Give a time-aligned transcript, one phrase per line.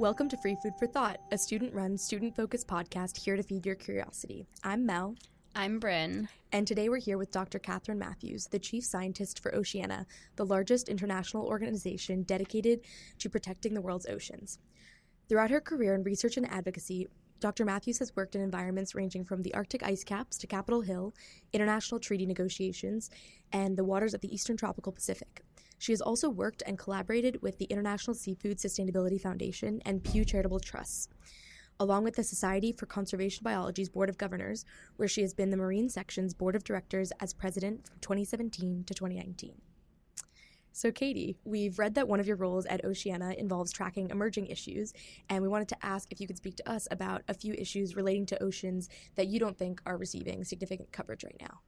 [0.00, 3.66] Welcome to Free Food for Thought, a student run, student focused podcast here to feed
[3.66, 4.46] your curiosity.
[4.64, 5.14] I'm Mel.
[5.54, 6.26] I'm Bryn.
[6.52, 7.58] And today we're here with Dr.
[7.58, 10.06] Kathryn Matthews, the chief scientist for Oceana,
[10.36, 12.80] the largest international organization dedicated
[13.18, 14.58] to protecting the world's oceans.
[15.28, 17.06] Throughout her career in research and advocacy,
[17.38, 17.66] Dr.
[17.66, 21.12] Matthews has worked in environments ranging from the Arctic ice caps to Capitol Hill,
[21.52, 23.10] international treaty negotiations,
[23.52, 25.42] and the waters of the eastern tropical Pacific.
[25.80, 30.60] She has also worked and collaborated with the International Seafood Sustainability Foundation and Pew Charitable
[30.60, 31.08] Trusts,
[31.80, 34.66] along with the Society for Conservation Biology's Board of Governors,
[34.96, 38.92] where she has been the Marine Section's Board of Directors as president from 2017 to
[38.92, 39.54] 2019.
[40.72, 44.92] So, Katie, we've read that one of your roles at Oceana involves tracking emerging issues,
[45.30, 47.96] and we wanted to ask if you could speak to us about a few issues
[47.96, 51.60] relating to oceans that you don't think are receiving significant coverage right now.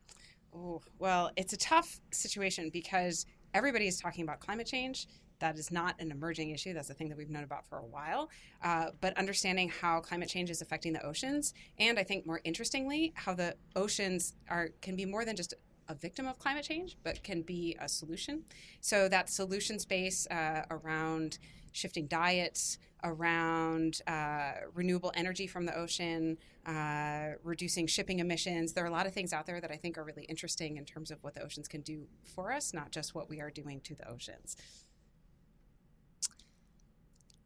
[0.54, 5.06] Oh, well, it's a tough situation because everybody is talking about climate change.
[5.38, 6.72] That is not an emerging issue.
[6.72, 8.30] That's a thing that we've known about for a while.
[8.62, 13.12] Uh, but understanding how climate change is affecting the oceans, and I think more interestingly,
[13.16, 15.54] how the oceans are can be more than just
[15.88, 18.44] a victim of climate change, but can be a solution.
[18.80, 21.38] So that solution space uh, around
[21.72, 28.72] shifting diets, around uh, renewable energy from the ocean, uh, reducing shipping emissions.
[28.72, 30.84] There are a lot of things out there that I think are really interesting in
[30.84, 33.80] terms of what the oceans can do for us, not just what we are doing
[33.80, 34.56] to the oceans.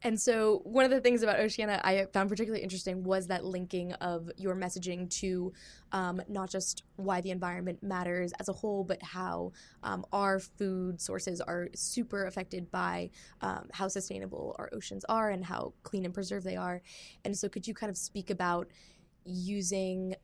[0.07, 3.93] And so, one of the things about Oceana I found particularly interesting was that linking
[3.95, 5.53] of your messaging to
[5.91, 9.51] um, not just why the environment matters as a whole, but how
[9.83, 15.45] um, our food sources are super affected by um, how sustainable our oceans are and
[15.45, 16.83] how clean and preserved they are.
[17.25, 18.69] And so, could you kind of speak about
[19.25, 20.15] using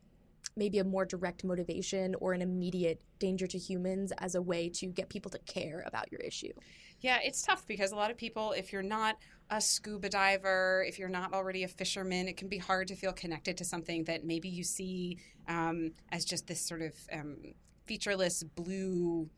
[0.56, 4.86] maybe a more direct motivation or an immediate danger to humans as a way to
[4.86, 6.52] get people to care about your issue?
[7.00, 9.16] Yeah, it's tough because a lot of people, if you're not
[9.50, 13.12] a scuba diver, if you're not already a fisherman, it can be hard to feel
[13.12, 17.36] connected to something that maybe you see um, as just this sort of um,
[17.84, 19.28] featureless blue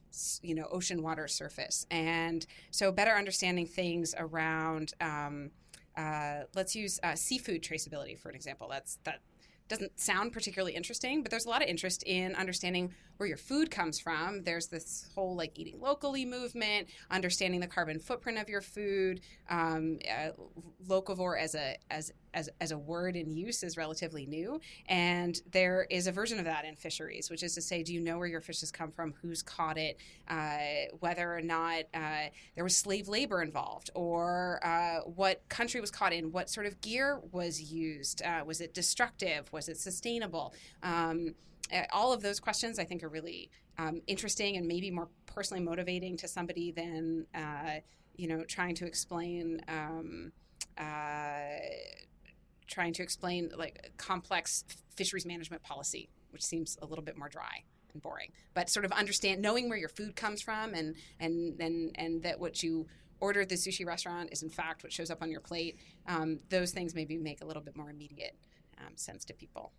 [0.42, 1.86] you know ocean water surface.
[1.90, 5.50] And so better understanding things around um,
[5.96, 8.68] uh, let's use uh, seafood traceability for an example.
[8.70, 9.20] That's that
[9.68, 13.70] doesn't sound particularly interesting, but there's a lot of interest in understanding where your food
[13.70, 14.42] comes from.
[14.42, 19.20] There's this whole like eating locally movement, understanding the carbon footprint of your food.
[19.48, 20.30] Um, uh,
[20.86, 24.60] locavore as a as as, as a word in use is relatively new.
[24.86, 28.00] And there is a version of that in fisheries, which is to say, do you
[28.00, 30.58] know where your fish has come from, who's caught it, uh,
[31.00, 36.12] whether or not uh, there was slave labor involved, or uh, what country was caught
[36.12, 40.52] in, what sort of gear was used, uh, was it destructive, was it sustainable?
[40.82, 41.34] Um,
[41.92, 46.16] all of those questions I think are really um, interesting and maybe more personally motivating
[46.18, 47.80] to somebody than uh,
[48.16, 50.32] you know trying to explain um,
[50.78, 51.58] uh,
[52.66, 54.64] trying to explain like complex
[54.96, 58.32] fisheries management policy, which seems a little bit more dry and boring.
[58.54, 62.40] But sort of understand knowing where your food comes from and and and and that
[62.40, 62.86] what you
[63.20, 65.78] order at the sushi restaurant is in fact what shows up on your plate.
[66.06, 68.36] Um, those things maybe make a little bit more immediate
[68.78, 69.72] um, sense to people.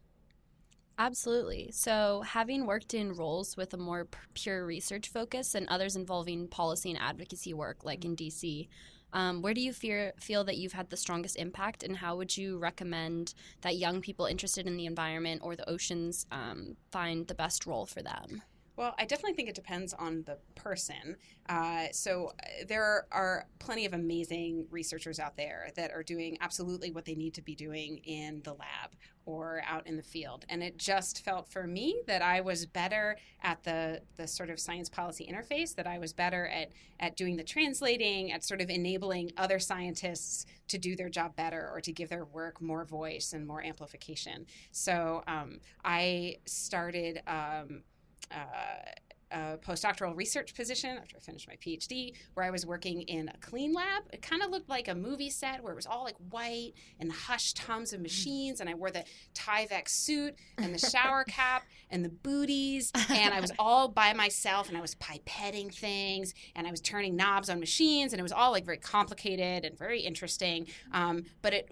[0.98, 1.72] Absolutely.
[1.74, 6.90] So, having worked in roles with a more pure research focus and others involving policy
[6.90, 8.70] and advocacy work, like in DC,
[9.14, 12.36] um, where do you fear, feel that you've had the strongest impact, and how would
[12.36, 17.36] you recommend that young people interested in the environment or the oceans um, find the
[17.36, 18.42] best role for them?
[18.76, 21.16] Well, I definitely think it depends on the person.
[21.48, 26.92] Uh, so uh, there are plenty of amazing researchers out there that are doing absolutely
[26.92, 28.92] what they need to be doing in the lab
[29.26, 30.46] or out in the field.
[30.50, 34.60] And it just felt for me that I was better at the the sort of
[34.60, 38.70] science policy interface, that I was better at at doing the translating, at sort of
[38.70, 43.34] enabling other scientists to do their job better or to give their work more voice
[43.34, 44.46] and more amplification.
[44.72, 47.22] So um, I started.
[47.26, 47.84] Um,
[48.32, 53.38] a postdoctoral research position after I finished my PhD, where I was working in a
[53.40, 54.04] clean lab.
[54.14, 57.12] It kind of looked like a movie set where it was all like white and
[57.12, 62.04] hushed hums of machines, and I wore the Tyvek suit and the shower cap and
[62.06, 66.72] the booties, and I was all by myself, and I was pipetting things, and I
[66.72, 70.68] was turning knobs on machines, and it was all like very complicated and very interesting.
[70.94, 71.72] Um, but it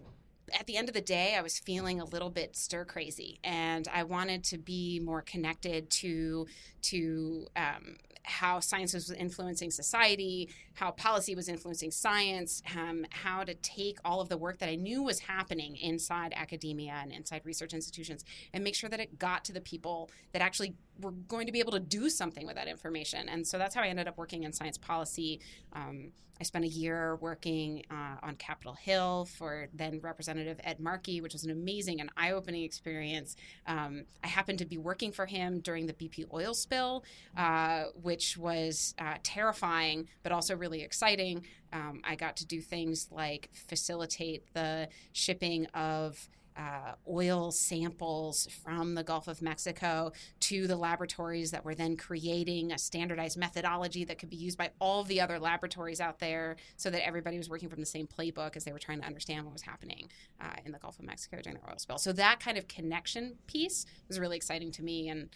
[0.60, 3.88] at the end of the day, I was feeling a little bit stir crazy, and
[3.94, 6.48] I wanted to be more connected to
[6.84, 13.54] to um, how science was influencing society, how policy was influencing science, um, how to
[13.56, 17.74] take all of the work that I knew was happening inside academia and inside research
[17.74, 18.24] institutions,
[18.54, 21.60] and make sure that it got to the people that actually were going to be
[21.60, 23.30] able to do something with that information.
[23.30, 25.40] And so that's how I ended up working in science policy.
[25.74, 31.22] Um, I spent a year working uh, on Capitol Hill for then Representative Ed Markey,
[31.22, 33.36] which was an amazing and eye opening experience.
[33.68, 37.06] Um, I happened to be working for him during the BP oil spill,
[37.38, 41.46] uh, which was uh, terrifying, but also really exciting.
[41.72, 46.28] Um, I got to do things like facilitate the shipping of
[46.58, 50.12] uh, oil samples from the Gulf of Mexico
[50.42, 54.72] to the laboratories that were then creating a standardized methodology that could be used by
[54.80, 58.56] all the other laboratories out there so that everybody was working from the same playbook
[58.56, 60.10] as they were trying to understand what was happening
[60.42, 61.98] uh, in the Gulf of Mexico during the oil spill.
[61.98, 65.30] So that kind of connection piece was really exciting to me, and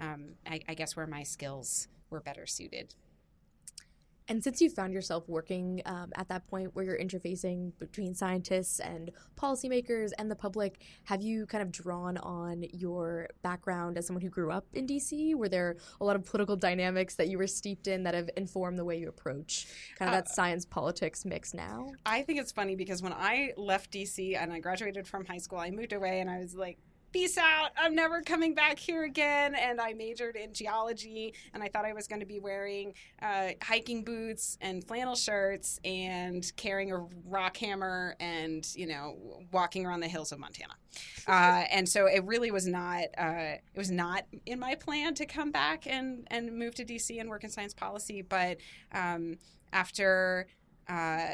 [0.00, 2.94] um, I, I guess where my skills were better suited.
[4.28, 8.80] And since you found yourself working um, at that point where you're interfacing between scientists
[8.80, 14.22] and policymakers and the public, have you kind of drawn on your background as someone
[14.22, 15.34] who grew up in DC?
[15.34, 18.78] Were there a lot of political dynamics that you were steeped in that have informed
[18.78, 19.66] the way you approach
[19.98, 21.88] kind of uh, that science politics mix now?
[22.06, 25.58] I think it's funny because when I left DC and I graduated from high school,
[25.58, 26.78] I moved away and I was like,
[27.12, 27.70] peace out.
[27.76, 29.54] I'm never coming back here again.
[29.54, 33.50] And I majored in geology, and I thought I was going to be wearing uh,
[33.62, 40.00] hiking boots and flannel shirts and carrying a rock hammer and, you know, walking around
[40.00, 40.74] the hills of Montana.
[41.26, 45.26] Uh, and so it really was not, uh, it was not in my plan to
[45.26, 48.22] come back and, and move to DC and work in science policy.
[48.22, 48.58] But
[48.92, 49.36] um,
[49.72, 50.46] after
[50.88, 51.26] uh,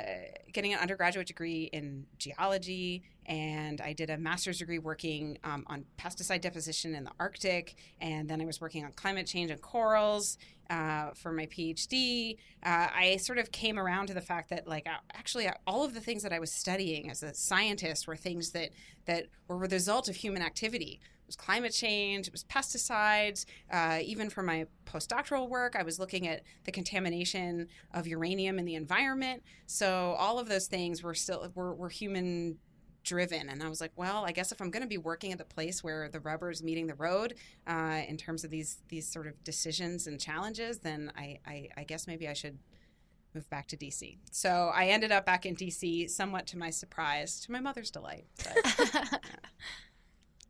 [0.53, 5.85] getting an undergraduate degree in geology, and I did a master's degree working um, on
[5.99, 10.39] pesticide deposition in the Arctic, and then I was working on climate change and corals
[10.71, 12.37] uh, for my PhD.
[12.63, 16.01] Uh, I sort of came around to the fact that, like, actually, all of the
[16.01, 18.71] things that I was studying as a scientist were things that
[19.07, 23.45] that were the result of human activity was climate change, it was pesticides.
[23.71, 28.65] Uh, even for my postdoctoral work, I was looking at the contamination of uranium in
[28.65, 29.43] the environment.
[29.67, 32.59] So all of those things were still were, were human
[33.05, 35.39] driven and i was like well i guess if i'm going to be working at
[35.39, 37.35] the place where the rubber is meeting the road
[37.67, 41.85] uh, in terms of these these sort of decisions and challenges then I, I, I
[41.85, 42.59] guess maybe i should
[43.35, 47.41] move back to dc so i ended up back in dc somewhat to my surprise
[47.41, 48.57] to my mother's delight but,
[48.95, 49.19] yeah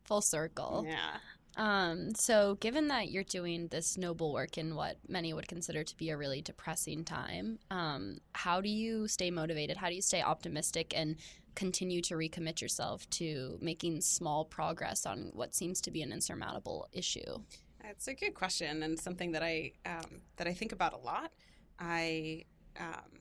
[0.08, 0.84] full circle.
[0.88, 1.18] Yeah.
[1.56, 5.96] Um, so, given that you're doing this noble work in what many would consider to
[5.96, 9.76] be a really depressing time, um, how do you stay motivated?
[9.76, 11.16] How do you stay optimistic and
[11.56, 16.88] continue to recommit yourself to making small progress on what seems to be an insurmountable
[16.92, 17.38] issue?
[17.84, 21.32] It's a good question and something that I um, that I think about a lot.
[21.80, 22.44] I
[22.78, 23.20] um,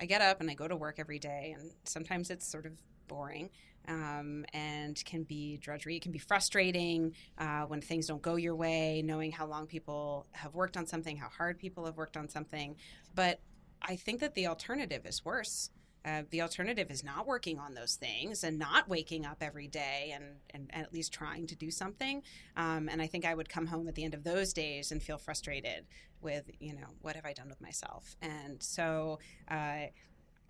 [0.00, 2.72] I get up and I go to work every day, and sometimes it's sort of
[3.08, 3.50] boring
[3.88, 5.96] um, and can be drudgery.
[5.96, 10.26] It can be frustrating uh, when things don't go your way, knowing how long people
[10.32, 12.76] have worked on something, how hard people have worked on something.
[13.14, 13.40] But
[13.82, 15.70] I think that the alternative is worse.
[16.04, 20.12] Uh, the alternative is not working on those things and not waking up every day
[20.14, 22.22] and, and, and at least trying to do something.
[22.56, 25.02] Um, and I think I would come home at the end of those days and
[25.02, 25.86] feel frustrated
[26.20, 28.16] with, you know, what have I done with myself?
[28.22, 29.18] And so
[29.50, 29.86] uh,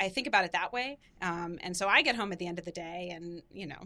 [0.00, 0.98] I think about it that way.
[1.22, 3.82] Um, and so I get home at the end of the day and, you know,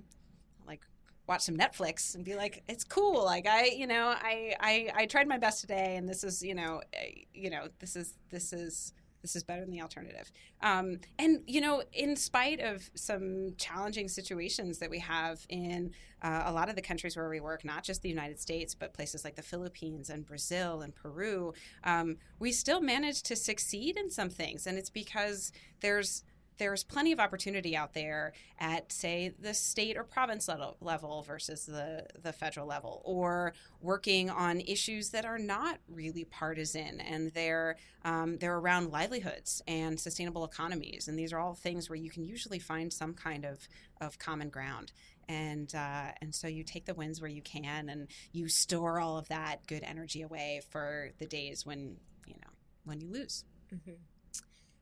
[0.67, 0.81] like
[1.27, 3.25] watch some Netflix and be like, it's cool.
[3.25, 6.55] Like I, you know, I, I, I tried my best today and this is, you
[6.55, 10.31] know, eh, you know, this is, this is, this is better than the alternative.
[10.60, 16.43] Um, and, you know, in spite of some challenging situations that we have in uh,
[16.46, 19.24] a lot of the countries where we work, not just the United States, but places
[19.24, 24.29] like the Philippines and Brazil and Peru, um, we still manage to succeed in some
[24.29, 24.67] things.
[24.67, 26.24] And it's because there's
[26.59, 32.06] there's plenty of opportunity out there at say the state or province level, versus the,
[32.23, 38.39] the federal level or working on issues that are not really partisan and they're um,
[38.39, 41.09] they're around livelihoods and sustainable economies.
[41.09, 43.69] And these are all things where you can usually find some kind of,
[44.01, 44.93] of common ground.
[45.29, 49.19] And uh, and so you take the wins where you can and you store all
[49.19, 52.51] of that good energy away for the days when you know
[52.85, 53.44] when you lose.
[53.73, 53.93] Mm-hmm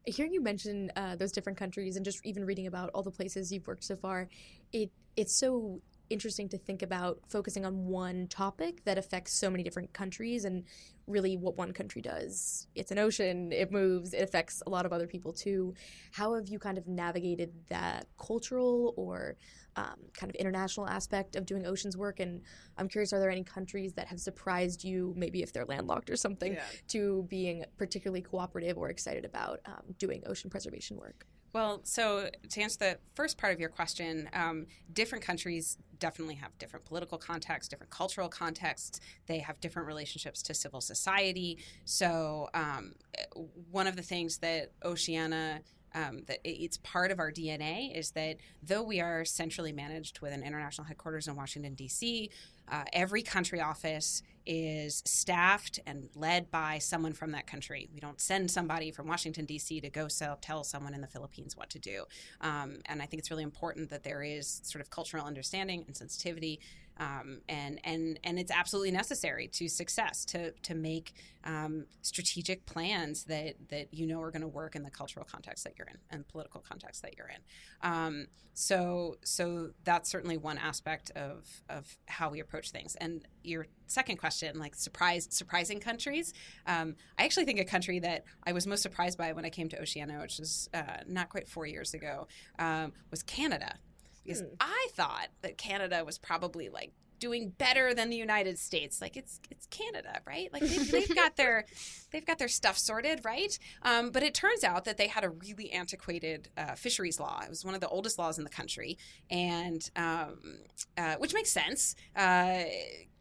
[0.06, 3.52] hearing you mention uh, those different countries and just even reading about all the places
[3.52, 4.28] you've worked so far,
[4.72, 5.80] it it's so
[6.10, 10.64] interesting to think about focusing on one topic that affects so many different countries and
[11.06, 12.66] really what one country does.
[12.74, 15.74] It's an ocean, it moves, it affects a lot of other people too.
[16.12, 19.36] How have you kind of navigated that cultural or
[19.76, 22.20] um, kind of international aspect of doing oceans work?
[22.20, 22.42] And
[22.76, 26.16] I'm curious, are there any countries that have surprised you, maybe if they're landlocked or
[26.16, 26.64] something, yeah.
[26.88, 31.26] to being particularly cooperative or excited about um, doing ocean preservation work?
[31.52, 36.56] Well, so to answer the first part of your question, um, different countries definitely have
[36.58, 39.00] different political contexts, different cultural contexts.
[39.26, 41.58] They have different relationships to civil society.
[41.84, 42.94] So, um,
[43.70, 45.60] one of the things that Oceana
[45.94, 50.32] um, that it's part of our DNA is that though we are centrally managed with
[50.32, 52.30] an international headquarters in Washington, D.C.,
[52.70, 57.88] uh, every country office is staffed and led by someone from that country.
[57.92, 59.80] We don't send somebody from Washington, D.C.
[59.80, 62.04] to go sell, tell someone in the Philippines what to do.
[62.40, 65.96] Um, and I think it's really important that there is sort of cultural understanding and
[65.96, 66.60] sensitivity
[67.00, 71.14] um, and and and it's absolutely necessary to success to to make
[71.44, 75.64] um, strategic plans that that you know are going to work in the cultural context
[75.64, 77.90] that you're in and political context that you're in.
[77.90, 82.94] Um, so so that's certainly one aspect of of how we approach things.
[82.96, 86.34] And your second question, like surprise surprising countries,
[86.66, 89.70] um, I actually think a country that I was most surprised by when I came
[89.70, 92.28] to Oceana, which was uh, not quite four years ago,
[92.58, 93.76] um, was Canada
[94.24, 94.54] because hmm.
[94.60, 99.00] I thought that Canada was probably like doing better than the United States.
[99.00, 100.52] Like it's it's Canada, right?
[100.52, 101.66] Like they've, they've got their
[102.10, 103.56] they've got their stuff sorted, right?
[103.82, 107.40] Um, but it turns out that they had a really antiquated uh, fisheries law.
[107.44, 108.98] It was one of the oldest laws in the country,
[109.30, 110.58] and um,
[110.98, 111.94] uh, which makes sense.
[112.16, 112.64] Uh,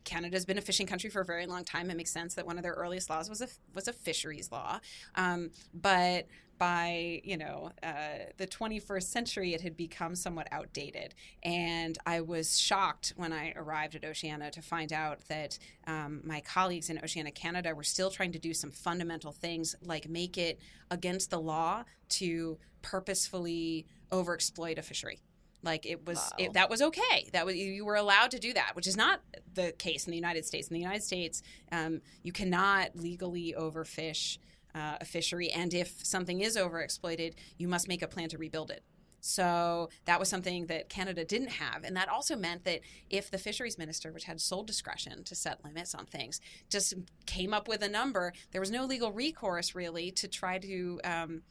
[0.06, 1.92] Canada's been a fishing country for a very long time.
[1.92, 4.80] It makes sense that one of their earliest laws was a was a fisheries law,
[5.16, 6.26] um, but
[6.60, 11.16] by you know uh, the 21st century it had become somewhat outdated.
[11.42, 16.42] And i was shocked when i arrived at oceana to find out that um, my
[16.42, 20.60] colleagues in oceana canada were still trying to do some fundamental things like make it
[20.92, 25.20] against the law to purposefully overexploit a fishery.
[25.62, 26.46] Like it was wow.
[26.46, 27.30] it, that was okay.
[27.34, 29.22] That was you were allowed to do that which is not
[29.54, 30.70] the case in the united states.
[30.70, 34.38] In the united states um, you cannot legally overfish
[34.76, 38.72] uh, a fishery and if something is overexploited you must make a plan to rebuild
[38.72, 38.84] it
[39.22, 41.84] so that was something that Canada didn't have.
[41.84, 45.64] And that also meant that if the fisheries minister, which had sole discretion to set
[45.64, 46.94] limits on things, just
[47.26, 51.42] came up with a number, there was no legal recourse really to try to um,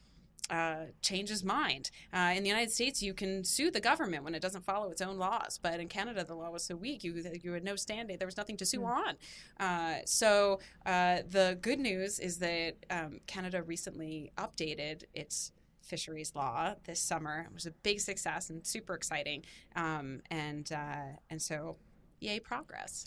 [0.50, 1.90] uh, change his mind.
[2.12, 5.02] Uh, in the United States, you can sue the government when it doesn't follow its
[5.02, 8.16] own laws, but in Canada, the law was so weak you you had no standing.
[8.18, 8.86] There was nothing to sue mm.
[8.86, 9.14] on.
[9.60, 15.52] Uh, so uh, the good news is that um, Canada recently updated its
[15.82, 17.46] fisheries law this summer.
[17.48, 19.44] It was a big success and super exciting,
[19.76, 21.76] um, and uh, and so
[22.20, 23.06] yay progress.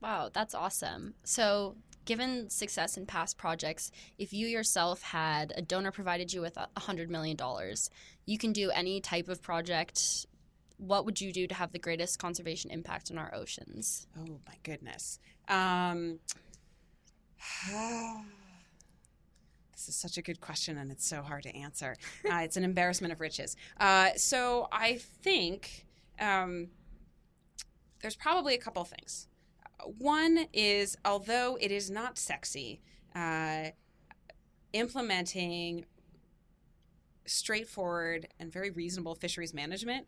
[0.00, 1.14] Wow, that's awesome.
[1.24, 6.56] So given success in past projects, if you yourself had a donor provided you with
[6.56, 7.36] a $100 million,
[8.26, 10.26] you can do any type of project.
[10.78, 14.06] What would you do to have the greatest conservation impact on our oceans?
[14.18, 15.18] Oh, my goodness.
[15.48, 16.18] Um,
[19.72, 21.96] this is such a good question, and it's so hard to answer.
[22.30, 23.56] Uh, it's an embarrassment of riches.
[23.78, 25.86] Uh, so I think
[26.20, 26.68] um,
[28.00, 29.28] there's probably a couple things.
[29.98, 32.80] One is, although it is not sexy,
[33.14, 33.70] uh,
[34.72, 35.84] implementing
[37.26, 40.06] straightforward and very reasonable fisheries management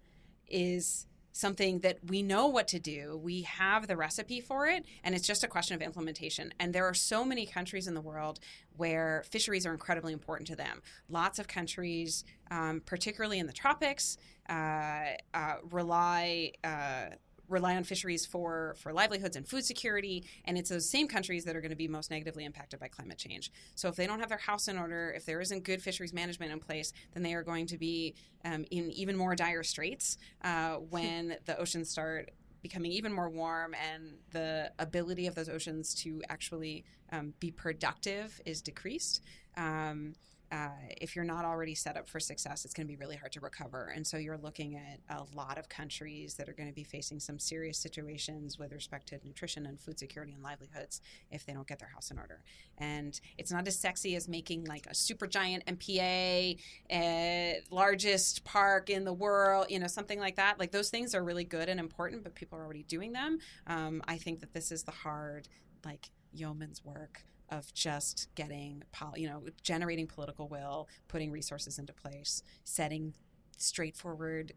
[0.48, 3.20] is something that we know what to do.
[3.22, 6.54] We have the recipe for it, and it's just a question of implementation.
[6.60, 8.38] And there are so many countries in the world
[8.76, 10.80] where fisheries are incredibly important to them.
[11.08, 14.16] Lots of countries, um, particularly in the tropics,
[14.48, 16.52] uh, uh, rely.
[16.62, 17.16] Uh,
[17.48, 21.56] rely on fisheries for for livelihoods and food security and it's those same countries that
[21.56, 23.50] are going to be most negatively impacted by climate change.
[23.74, 26.52] So if they don't have their house in order if there isn't good fisheries management
[26.52, 30.74] in place then they are going to be um, in even more dire straits uh,
[30.90, 32.30] when the oceans start
[32.64, 36.82] becoming even more warm and the ability of those oceans to actually
[37.12, 39.20] um, be productive is decreased.
[39.56, 40.14] Um,
[40.54, 40.68] uh,
[41.00, 43.40] if you're not already set up for success, it's going to be really hard to
[43.40, 43.92] recover.
[43.92, 47.18] And so you're looking at a lot of countries that are going to be facing
[47.18, 51.00] some serious situations with respect to nutrition and food security and livelihoods
[51.32, 52.44] if they don't get their house in order.
[52.78, 58.90] And it's not as sexy as making like a super giant MPA, uh, largest park
[58.90, 60.60] in the world, you know, something like that.
[60.60, 63.38] Like those things are really good and important, but people are already doing them.
[63.66, 65.48] Um, I think that this is the hard,
[65.84, 68.82] like, yeoman's work of just getting,
[69.16, 73.14] you know, generating political will, putting resources into place, setting
[73.56, 74.52] straightforward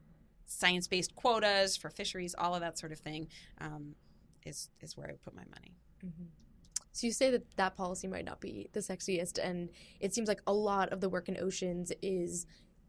[0.45, 3.27] science-based quotas for fisheries, all of that sort of thing,
[3.59, 3.95] um,
[4.45, 5.75] is is where I would put my money.
[6.05, 6.25] Mm-hmm.
[6.93, 10.41] So you say that that policy might not be the sexiest, and it seems like
[10.47, 12.47] a lot of the work in oceans is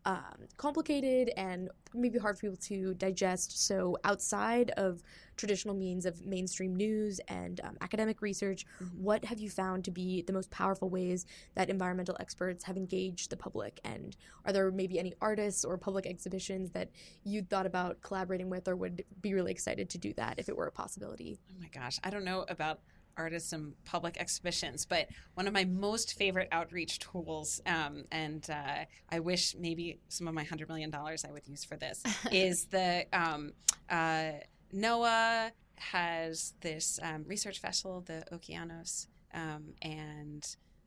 [0.09, 3.67] um, complicated and maybe hard for people to digest.
[3.67, 5.03] So, outside of
[5.37, 9.03] traditional means of mainstream news and um, academic research, mm-hmm.
[9.03, 13.29] what have you found to be the most powerful ways that environmental experts have engaged
[13.29, 13.81] the public?
[13.85, 16.89] And are there maybe any artists or public exhibitions that
[17.25, 20.57] you thought about collaborating with or would be really excited to do that if it
[20.57, 21.39] were a possibility?
[21.51, 22.81] Oh my gosh, I don't know about
[23.19, 24.87] artists and public exhibitions.
[24.87, 30.29] But one of my most favorite outreach tools, um, and uh, I wish maybe some
[30.29, 33.53] of my $100 million I would use for this, is the um,
[33.91, 34.33] uh,
[34.75, 40.45] NOAA has this um, research vessel, the Okeanos, um, and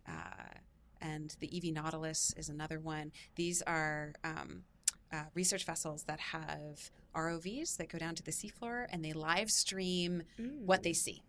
[0.08, 0.58] uh,
[1.02, 3.12] and the EV Nautilus is another one.
[3.36, 4.64] These are um,
[5.12, 9.50] uh, research vessels that have ROVs that go down to the seafloor and they live
[9.50, 10.60] stream mm.
[10.60, 11.24] what they see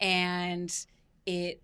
[0.00, 0.86] and
[1.24, 1.60] it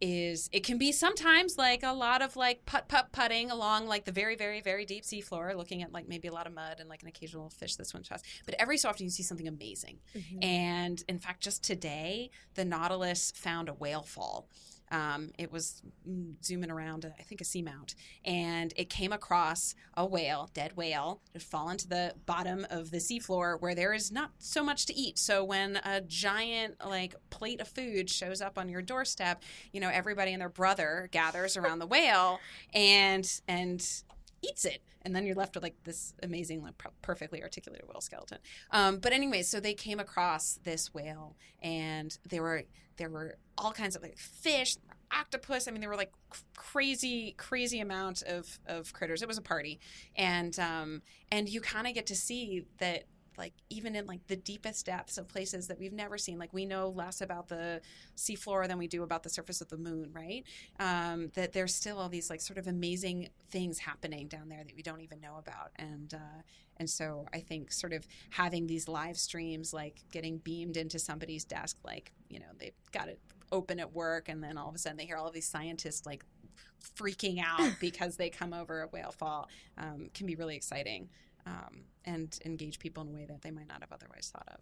[0.00, 4.04] is it can be sometimes like a lot of like putt putt putting along like
[4.04, 6.80] the very very very deep sea floor looking at like maybe a lot of mud
[6.80, 9.48] and like an occasional fish that swims fast but every so often you see something
[9.48, 9.98] amazing.
[10.14, 10.42] Mm-hmm.
[10.42, 14.48] and in fact just today the nautilus found a whale fall
[14.90, 15.82] um, it was
[16.44, 21.42] zooming around, I think, a seamount, and it came across a whale, dead whale, had
[21.42, 25.18] fallen to the bottom of the seafloor where there is not so much to eat.
[25.18, 29.90] So when a giant like plate of food shows up on your doorstep, you know
[29.90, 32.38] everybody and their brother gathers around the whale
[32.72, 34.02] and and
[34.42, 34.82] eats it.
[35.02, 38.38] And then you're left with like this amazing like, perfectly articulated whale skeleton.
[38.70, 42.64] Um, but anyway so they came across this whale and there were
[42.96, 44.76] there were all kinds of like fish
[45.12, 45.68] octopus.
[45.68, 46.12] I mean there were like
[46.56, 49.22] crazy crazy amount of of critters.
[49.22, 49.78] It was a party.
[50.16, 53.04] And um and you kind of get to see that
[53.38, 56.38] like even in like the deepest depths of places that we've never seen.
[56.38, 57.80] Like we know less about the
[58.16, 60.44] seafloor than we do about the surface of the moon right?
[60.78, 64.76] Um, that there's still all these like sort of amazing things happening down there that
[64.76, 65.70] we don't even know about.
[65.76, 66.42] And uh,
[66.78, 71.44] and so i think sort of having these live streams like getting beamed into somebody's
[71.44, 73.18] desk like you know they've got it
[73.52, 76.04] open at work and then all of a sudden they hear all of these scientists
[76.06, 76.24] like
[76.96, 81.08] freaking out because they come over a whale fall um, can be really exciting
[81.46, 84.60] um, and engage people in a way that they might not have otherwise thought of.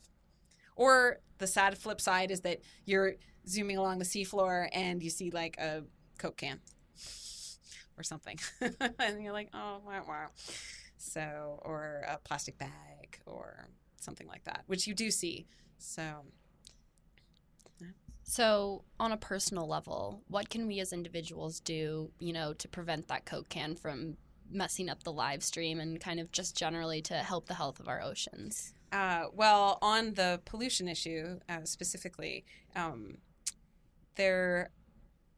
[0.77, 3.15] Or the sad flip side is that you're
[3.49, 5.83] zooming along the seafloor and you see like a
[6.19, 6.61] Coke can
[7.97, 8.39] or something.
[8.99, 10.27] and you're like, oh, wow, wow.
[10.97, 13.69] So, or a plastic bag or
[14.01, 15.47] something like that, which you do see.
[15.79, 16.25] So,
[18.27, 23.09] so, on a personal level, what can we as individuals do, you know, to prevent
[23.09, 24.17] that Coke can from
[24.51, 27.89] messing up the live stream and kind of just generally to help the health of
[27.89, 28.75] our oceans?
[28.93, 32.45] Uh, well, on the pollution issue uh, specifically,
[32.77, 33.19] um,
[34.15, 34.71] there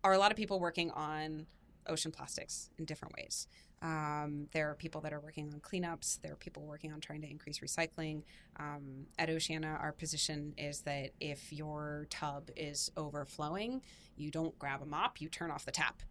[0.05, 1.47] are a lot of people working on
[1.87, 3.49] ocean plastics in different ways.
[3.83, 6.21] Um, there are people that are working on cleanups.
[6.21, 8.23] There are people working on trying to increase recycling.
[8.59, 13.83] Um, at Oceana, our position is that if your tub is overflowing,
[14.17, 16.03] you don't grab a mop, you turn off the tap.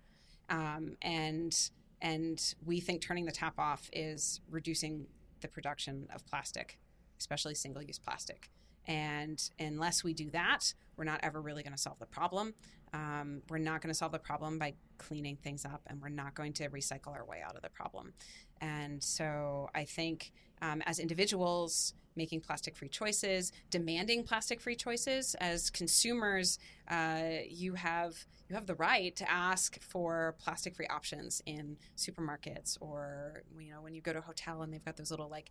[0.50, 1.58] Um, and
[2.06, 5.08] and we think turning the tap off is reducing
[5.42, 6.78] the production of plastic,
[7.20, 8.52] especially single use plastic.
[8.88, 12.54] And unless we do that, we're not ever really going to solve the problem.
[12.94, 16.36] Um, we're not going to solve the problem by cleaning things up, and we're not
[16.36, 18.14] going to recycle our way out of the problem.
[18.62, 25.36] And so I think um, as individuals, making plastic free choices, demanding plastic free choices.
[25.36, 31.42] As consumers, uh, you have you have the right to ask for plastic free options
[31.46, 35.10] in supermarkets or you know when you go to a hotel and they've got those
[35.10, 35.50] little like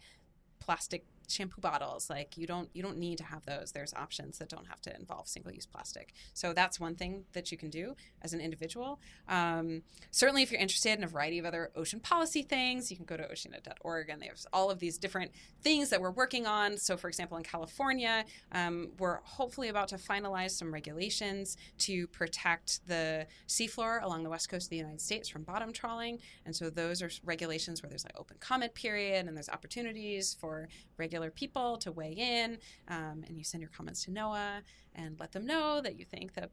[0.60, 3.72] plastic shampoo bottles like you don't you don't need to have those.
[3.72, 6.12] There's options that don't have to involve single use plastic.
[6.32, 9.00] So that's one thing that you can do as an individual.
[9.28, 13.06] Um, certainly if you're interested in a variety of other ocean policy things you can
[13.06, 15.30] go to oceana.org and there's all of these different
[15.62, 16.76] things that we're working on.
[16.76, 22.86] So for example in california um, we're hopefully about to finalize some regulations to protect
[22.86, 26.18] the seafloor along the west coast of the united states from bottom trawling.
[26.44, 30.68] And so those are regulations where there's like open comment period and there's opportunities for
[30.96, 34.62] regular regular people to weigh in, um, and you send your comments to NOAA
[34.96, 36.50] and let them know that you think that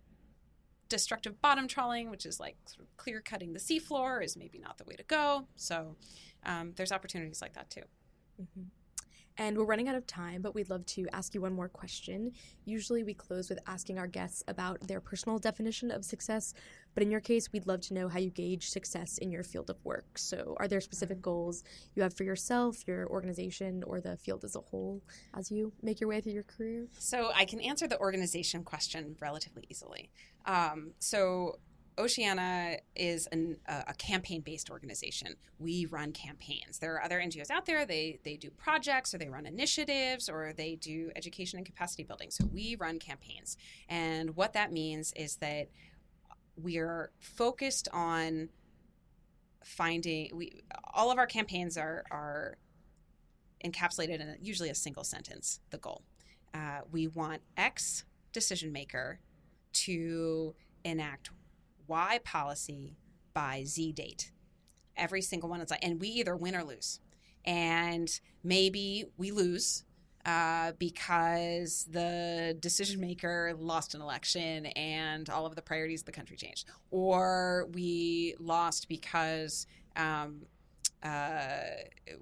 [0.87, 4.77] destructive bottom trawling, which is like sort of clear cutting the seafloor, is maybe not
[4.77, 5.47] the way to go.
[5.55, 5.95] So
[6.45, 7.81] um, there's opportunities like that too.
[8.39, 8.63] Mm-hmm.
[9.37, 12.33] And we're running out of time, but we'd love to ask you one more question.
[12.65, 16.53] Usually we close with asking our guests about their personal definition of success,
[16.93, 19.69] but in your case, we'd love to know how you gauge success in your field
[19.69, 20.17] of work.
[20.17, 21.63] So, are there specific goals
[21.95, 25.01] you have for yourself, your organization, or the field as a whole
[25.33, 26.87] as you make your way through your career?
[26.97, 30.09] So, I can answer the organization question relatively easily.
[30.45, 31.59] Um, so,
[31.97, 35.35] Oceana is an, a, a campaign-based organization.
[35.59, 36.79] We run campaigns.
[36.79, 37.85] There are other NGOs out there.
[37.85, 42.31] They they do projects, or they run initiatives, or they do education and capacity building.
[42.31, 43.57] So we run campaigns,
[43.89, 45.69] and what that means is that
[46.63, 48.49] we're focused on
[49.63, 50.29] finding.
[50.33, 50.61] We
[50.93, 52.57] all of our campaigns are are
[53.63, 55.59] encapsulated in usually a single sentence.
[55.69, 56.03] The goal.
[56.53, 59.19] Uh, we want X decision maker
[59.73, 61.29] to enact
[61.87, 62.95] Y policy
[63.33, 64.31] by Z date.
[64.97, 66.99] Every single one is like, and we either win or lose.
[67.45, 68.09] And
[68.43, 69.83] maybe we lose
[70.25, 76.11] uh, because the decision maker lost an election and all of the priorities of the
[76.11, 76.67] country changed.
[76.91, 80.41] Or we lost because um,
[81.03, 81.47] uh,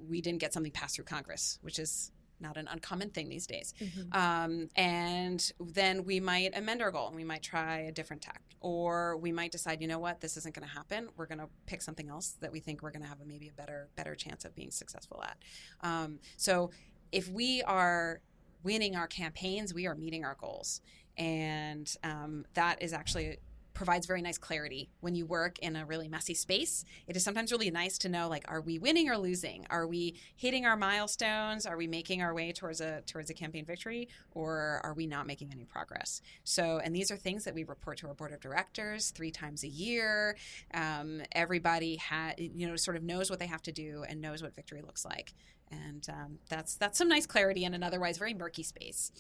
[0.08, 3.74] we didn't get something passed through Congress, which is not an uncommon thing these days.
[3.82, 4.18] Mm-hmm.
[4.18, 8.42] Um, and then we might amend our goal and we might try a different tack.
[8.62, 11.10] Or we might decide, you know what, this isn't going to happen.
[11.16, 13.48] We're going to pick something else that we think we're going to have a, maybe
[13.48, 15.38] a better better chance of being successful at.
[15.82, 16.72] Um, so
[17.12, 18.22] if we are
[18.64, 20.82] winning our campaigns, we are meeting our goals.
[21.18, 23.38] And um, that is actually
[23.80, 26.84] provides very nice clarity when you work in a really messy space.
[27.08, 29.66] It is sometimes really nice to know like are we winning or losing?
[29.70, 31.66] Are we hitting our milestones?
[31.66, 35.28] Are we making our way towards a towards a campaign victory or are we not
[35.28, 36.22] making any progress?
[36.44, 39.64] So and these are things that we report to our board of directors 3 times
[39.64, 40.36] a year.
[40.74, 44.44] Um, everybody ha- you know sort of knows what they have to do and knows
[44.44, 45.34] what victory looks like.
[45.72, 49.14] And um, that's that's some nice clarity in an otherwise very murky space.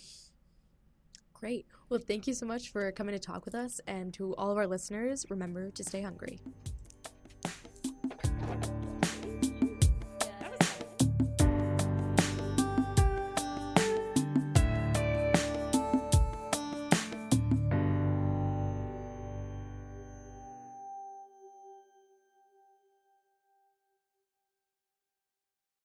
[1.39, 1.65] Great.
[1.87, 3.79] Well, thank you so much for coming to talk with us.
[3.87, 6.39] And to all of our listeners, remember to stay hungry.